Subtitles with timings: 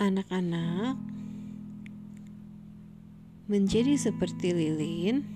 [0.00, 0.96] Anak-anak,
[3.52, 5.28] menjadi seperti lilin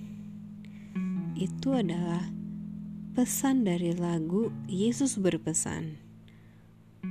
[1.37, 2.25] itu adalah
[3.13, 6.01] pesan dari lagu Yesus berpesan.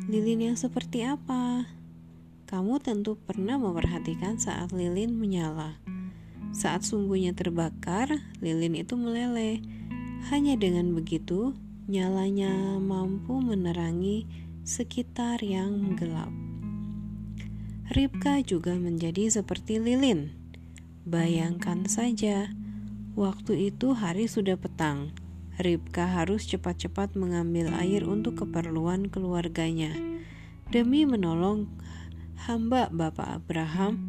[0.09, 1.69] Lilin yang seperti apa?
[2.49, 5.77] Kamu tentu pernah memperhatikan saat lilin menyala.
[6.57, 9.61] Saat sumbunya terbakar, lilin itu meleleh.
[10.33, 11.53] Hanya dengan begitu,
[11.85, 14.25] nyalanya mampu menerangi
[14.65, 16.33] sekitar yang gelap.
[17.91, 20.31] Ribka juga menjadi seperti lilin.
[21.03, 22.47] Bayangkan saja,
[23.11, 25.11] waktu itu hari sudah petang.
[25.59, 29.91] Ribka harus cepat-cepat mengambil air untuk keperluan keluarganya.
[30.71, 31.67] Demi menolong
[32.47, 33.99] hamba Bapak Abraham,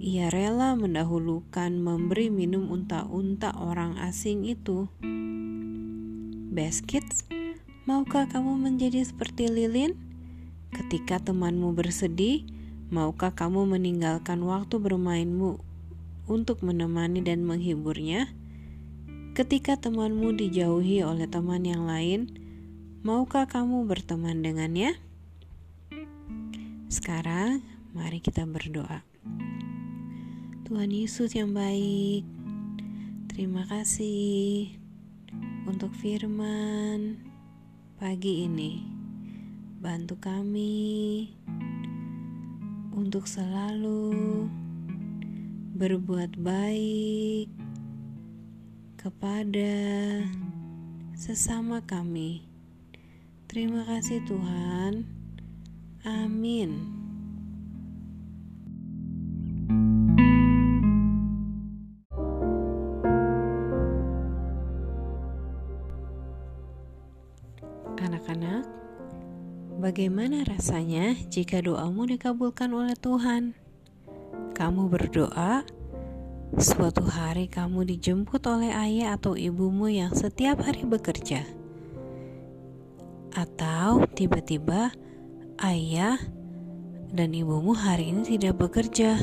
[0.00, 4.88] ia rela mendahulukan memberi minum unta-unta orang asing itu.
[6.56, 7.28] Beskits,
[7.84, 9.92] maukah kamu menjadi seperti lilin?
[10.72, 12.53] Ketika temanmu bersedih,
[12.94, 15.58] Maukah kamu meninggalkan waktu bermainmu
[16.30, 18.30] untuk menemani dan menghiburnya?
[19.34, 22.30] Ketika temanmu dijauhi oleh teman yang lain,
[23.02, 24.94] maukah kamu berteman dengannya?
[26.86, 27.66] Sekarang,
[27.98, 29.02] mari kita berdoa.
[30.62, 32.22] Tuhan Yesus yang baik,
[33.26, 34.70] terima kasih
[35.66, 37.18] untuk firman
[37.98, 38.86] pagi ini.
[39.82, 41.26] Bantu kami
[42.94, 44.14] untuk selalu
[45.74, 47.50] berbuat baik
[48.94, 49.74] kepada
[51.18, 52.46] sesama kami.
[53.50, 55.02] Terima kasih, Tuhan.
[56.06, 57.02] Amin.
[67.98, 68.83] Anak-anak,
[69.84, 73.52] Bagaimana rasanya jika doamu dikabulkan oleh Tuhan?
[74.56, 75.60] Kamu berdoa,
[76.56, 81.44] suatu hari kamu dijemput oleh ayah atau ibumu yang setiap hari bekerja,
[83.36, 84.88] atau tiba-tiba
[85.60, 86.16] ayah
[87.12, 89.20] dan ibumu hari ini tidak bekerja.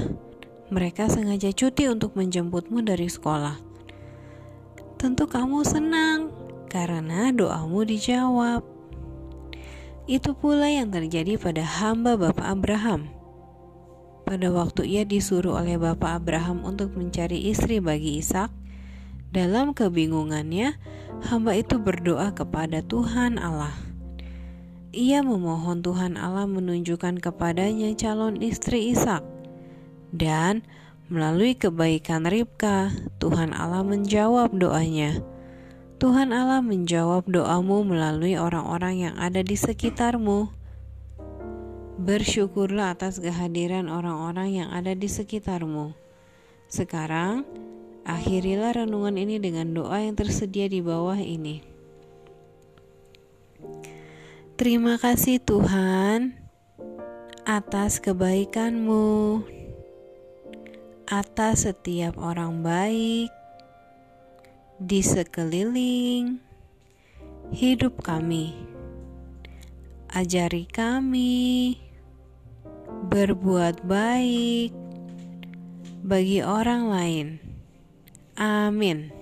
[0.70, 3.58] Mereka sengaja cuti untuk menjemputmu dari sekolah.
[5.02, 6.30] Tentu kamu senang
[6.70, 8.71] karena doamu dijawab.
[10.10, 13.14] Itu pula yang terjadi pada hamba Bapak Abraham.
[14.26, 18.50] Pada waktu ia disuruh oleh Bapak Abraham untuk mencari istri bagi Ishak,
[19.32, 20.76] dalam kebingungannya,
[21.30, 23.72] hamba itu berdoa kepada Tuhan Allah.
[24.92, 29.24] Ia memohon Tuhan Allah menunjukkan kepadanya calon istri Ishak.
[30.12, 30.68] Dan
[31.08, 32.92] melalui kebaikan Ribka,
[33.24, 35.24] Tuhan Allah menjawab doanya.
[36.02, 40.50] Tuhan Allah menjawab doamu melalui orang-orang yang ada di sekitarmu.
[42.02, 45.94] Bersyukurlah atas kehadiran orang-orang yang ada di sekitarmu.
[46.66, 47.46] Sekarang,
[48.02, 51.62] akhirilah renungan ini dengan doa yang tersedia di bawah ini.
[54.58, 56.34] Terima kasih Tuhan
[57.46, 59.46] atas kebaikanmu,
[61.06, 63.30] atas setiap orang baik,
[64.82, 66.42] di sekeliling
[67.54, 68.58] hidup kami.
[70.10, 71.78] Ajari kami
[73.14, 74.74] berbuat baik
[76.02, 77.28] bagi orang lain.
[78.42, 79.21] Amin.